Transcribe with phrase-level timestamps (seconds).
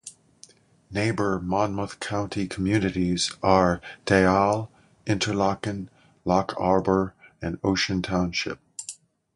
[0.89, 4.71] Neighbour Monmouth County communities are Deal,
[5.05, 5.91] Interlaken,
[6.25, 8.57] Loch Arbour and Ocean Township.